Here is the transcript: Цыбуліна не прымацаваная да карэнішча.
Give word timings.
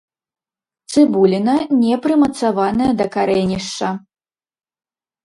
Цыбуліна 0.91 1.53
не 1.81 1.95
прымацаваная 2.05 2.87
да 3.03 3.07
карэнішча. 3.17 3.91